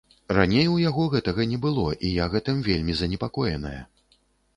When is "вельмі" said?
2.69-2.97